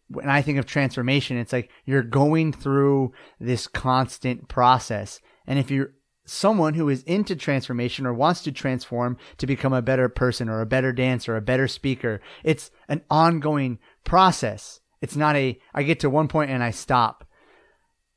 [0.09, 5.21] When I think of transformation, it's like you're going through this constant process.
[5.47, 5.93] And if you're
[6.25, 10.61] someone who is into transformation or wants to transform to become a better person or
[10.61, 14.81] a better dancer, a better speaker, it's an ongoing process.
[15.01, 17.25] It's not a, I get to one point and I stop.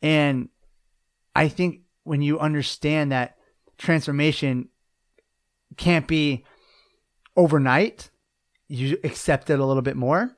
[0.02, 0.50] And
[1.36, 3.36] I think when you understand that
[3.80, 4.70] transformation
[5.78, 6.46] can't be
[7.36, 8.12] overnight,
[8.68, 10.38] you accept it a little bit more.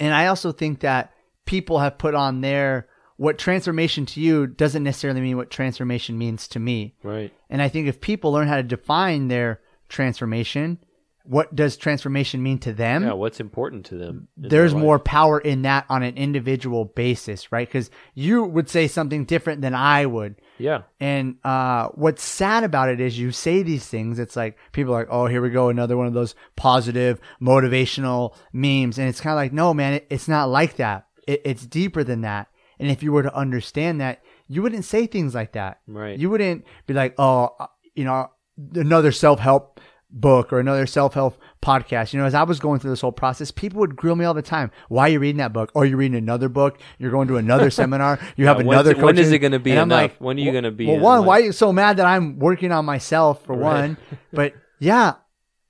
[0.00, 1.12] And I also think that
[1.44, 6.48] people have put on their what transformation to you doesn't necessarily mean what transformation means
[6.48, 6.94] to me.
[7.02, 7.32] Right.
[7.48, 10.78] And I think if people learn how to define their transformation,
[11.26, 13.02] what does transformation mean to them?
[13.02, 13.14] Yeah.
[13.14, 14.28] What's important to them?
[14.36, 17.66] there's more power in that on an individual basis, right?
[17.66, 20.36] Because you would say something different than I would.
[20.58, 20.82] Yeah.
[21.00, 24.18] And uh, what's sad about it is you say these things.
[24.18, 28.36] It's like people are like, oh, here we go, another one of those positive, motivational
[28.52, 28.98] memes.
[28.98, 31.06] And it's kind of like, no, man, it, it's not like that.
[31.26, 32.48] It, it's deeper than that.
[32.78, 35.80] And if you were to understand that, you wouldn't say things like that.
[35.86, 36.18] Right.
[36.18, 38.30] You wouldn't be like, oh, uh, you know,
[38.74, 39.80] another self help
[40.16, 42.12] book or another self help podcast.
[42.12, 44.32] You know, as I was going through this whole process, people would grill me all
[44.34, 44.70] the time.
[44.88, 45.72] Why are you reading that book?
[45.74, 46.78] Oh, you're reading another book.
[46.98, 48.18] You're going to another seminar.
[48.36, 48.92] You have Yeah, another.
[48.92, 50.00] it- when is it gonna be And I'm enough?
[50.12, 52.06] like, When are you well- gonna be Well, one, why are you so mad that
[52.06, 53.80] I'm working on myself for Right.
[53.80, 53.96] one?
[54.32, 55.14] But yeah,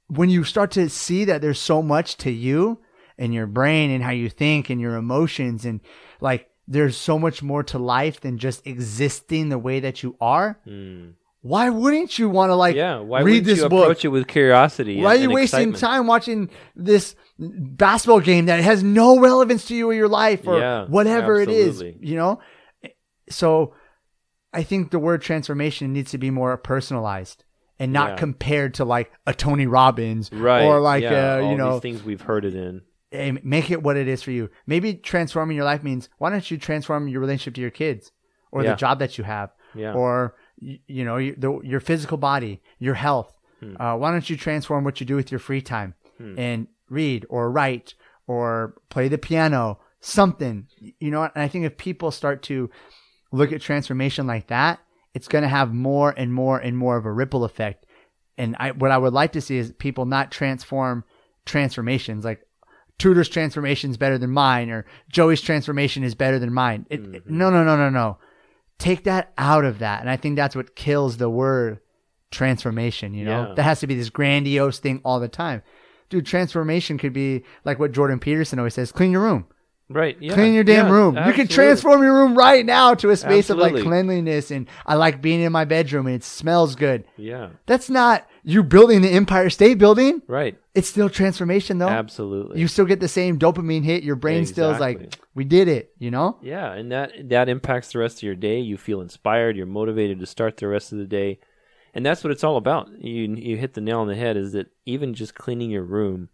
[0.08, 2.80] when you start to see that there's so much to you
[3.18, 5.80] and your brain and how you think and your emotions and
[6.20, 10.58] like there's so much more to life than just existing the way that you are.
[10.66, 11.14] Mm.
[11.46, 13.00] Why wouldn't you want to like yeah.
[13.00, 13.84] Why read this you book?
[13.84, 15.02] approach it with curiosity?
[15.02, 15.78] Why are you and wasting excitement?
[15.78, 20.58] time watching this basketball game that has no relevance to you or your life or
[20.58, 21.82] Yeah, whatever it is?
[22.00, 22.40] You know?
[23.28, 23.74] So
[24.54, 27.44] I think the word transformation needs to be more personalized
[27.78, 28.16] and not Yeah.
[28.16, 30.64] compared to like a Tony Robbins Right.
[30.64, 32.80] or like yeah, uh, all you know these things we've heard it in.
[33.44, 34.48] make it what it is for you.
[34.66, 38.12] Maybe transforming your life means why don't you transform your relationship to your kids
[38.50, 39.92] or the job that you have Yeah.
[39.92, 43.32] or y- you know you, the, your physical body, your health.
[43.60, 43.74] Hmm.
[43.80, 45.94] Uh, why don't you transform what you do with your free time
[46.38, 47.94] and read or write
[48.26, 50.66] or play the piano, something.
[51.00, 52.70] You know, and I think if people start to
[53.32, 54.78] look at transformation like that,
[55.12, 57.84] it's going to have more and more and more of a ripple effect.
[58.38, 61.04] And I, what I would like to see is people not transform
[61.44, 62.40] transformations like
[62.98, 66.86] Tudor's transformation is better than mine or Joey's transformation is better than mine.
[66.90, 68.18] It, it- no, no, no, no, no.
[68.84, 70.00] Take that out of that.
[70.00, 71.80] And I think that's what kills the word
[72.30, 73.48] transformation, you know?
[73.48, 73.54] Yeah.
[73.54, 75.62] That has to be this grandiose thing all the time.
[76.10, 79.46] Dude, transformation could be like what Jordan Peterson always says, clean your room.
[79.88, 80.16] Right.
[80.20, 80.34] Yeah.
[80.34, 81.18] Clean your damn yeah, room.
[81.26, 84.94] You can transform your room right now to a space of like cleanliness and I
[84.94, 87.04] like being in my bedroom and it smells good.
[87.16, 87.50] Yeah.
[87.66, 90.20] That's not you building the Empire State Building.
[90.28, 90.58] Right.
[90.74, 91.88] It's still transformation though.
[91.88, 92.60] Absolutely.
[92.60, 94.04] You still get the same dopamine hit.
[94.04, 96.38] Your brain still is like, we did it, you know?
[96.42, 98.60] Yeah, and that that impacts the rest of your day.
[98.60, 99.56] You feel inspired.
[99.56, 101.40] You're motivated to start the rest of the day,
[101.94, 102.90] and that's what it's all about.
[102.98, 104.36] You you hit the nail on the head.
[104.36, 106.28] Is that even just cleaning your room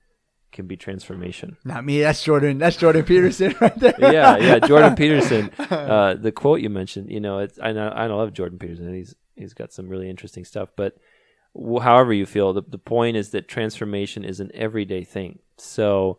[0.53, 1.57] can be transformation?
[1.65, 2.01] Not me.
[2.01, 2.59] That's Jordan.
[2.59, 3.95] That's Jordan Peterson right there.
[4.01, 4.59] yeah, yeah.
[4.67, 7.11] Jordan Peterson, uh, the quote you mentioned.
[7.11, 8.93] You know, it's I know I love Jordan Peterson.
[8.95, 10.71] He's he's got some really interesting stuff.
[10.77, 10.97] But
[11.55, 15.41] however you feel, the the point is that transformation is an everyday thing.
[15.57, 16.19] So.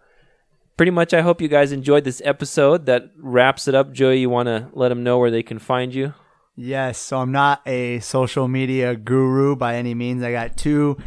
[0.77, 2.87] Pretty much, I hope you guys enjoyed this episode.
[2.87, 3.91] That wraps it up.
[3.91, 6.15] Joey, you want to let them know where they can find you?
[6.55, 6.97] Yes.
[6.97, 10.23] So I'm not a social media guru by any means.
[10.23, 10.97] I got two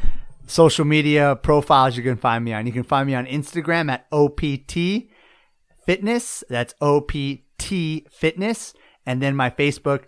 [0.47, 2.66] social media profiles you can find me on.
[2.66, 5.09] You can find me on Instagram at OPT
[5.87, 6.45] Fitness.
[6.49, 8.75] That's OPT Fitness.
[9.07, 10.05] And then my Facebook,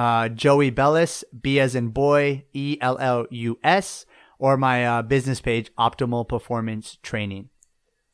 [0.00, 4.06] uh, Joey Bellus, B as in boy, E L L U S,
[4.38, 7.50] or my uh, business page, Optimal Performance Training.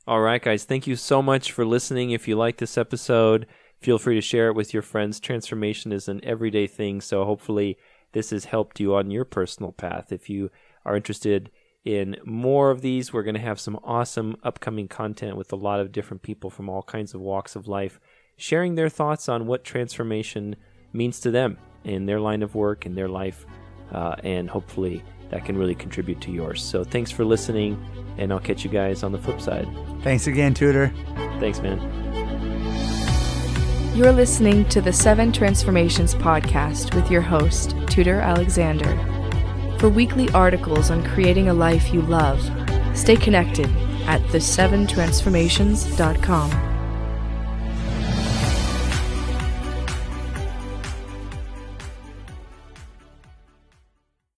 [0.04, 0.64] All right, guys.
[0.64, 2.10] Thank you so much for listening.
[2.10, 3.46] If you like this episode,
[3.78, 5.20] feel free to share it with your friends.
[5.20, 7.78] Transformation is an everyday thing, so hopefully
[8.10, 10.10] this has helped you on your personal path.
[10.10, 10.50] If you
[10.84, 11.52] are interested
[11.84, 15.78] in more of these, we're going to have some awesome upcoming content with a lot
[15.78, 18.00] of different people from all kinds of walks of life
[18.36, 20.56] sharing their thoughts on what transformation
[20.92, 21.56] means to them
[21.86, 23.46] in their line of work, in their life,
[23.92, 26.62] uh, and hopefully that can really contribute to yours.
[26.62, 27.82] So thanks for listening,
[28.18, 29.66] and I'll catch you guys on the flip side.
[30.02, 30.92] Thanks again, Tudor.
[31.40, 31.80] Thanks, man.
[33.96, 38.94] You're listening to the Seven Transformations podcast with your host, Tudor Alexander.
[39.78, 42.42] For weekly articles on creating a life you love,
[42.94, 43.70] stay connected
[44.06, 46.75] at the7transformations.com.